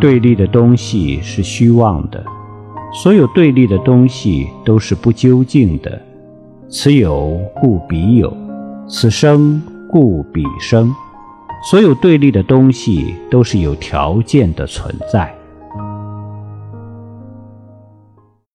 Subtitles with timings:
[0.00, 2.22] 对立的东西是虚妄的
[2.92, 6.00] 所有对立的东西都是不究竟的
[6.68, 8.34] 此有故彼有
[8.88, 10.92] 此生故彼生
[11.70, 15.45] 所有对立的东西都是有条件的存在。